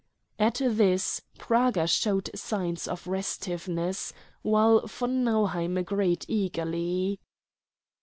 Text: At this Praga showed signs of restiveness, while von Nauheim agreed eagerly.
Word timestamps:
At 0.39 0.55
this 0.65 1.21
Praga 1.37 1.85
showed 1.85 2.31
signs 2.33 2.87
of 2.87 3.05
restiveness, 3.05 4.13
while 4.41 4.87
von 4.87 5.23
Nauheim 5.23 5.77
agreed 5.77 6.25
eagerly. 6.27 7.19